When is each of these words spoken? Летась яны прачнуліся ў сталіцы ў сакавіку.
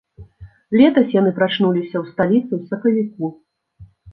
Летась 0.81 1.13
яны 1.19 1.31
прачнуліся 1.39 1.95
ў 2.01 2.05
сталіцы 2.15 2.51
ў 2.55 2.61
сакавіку. 2.71 3.25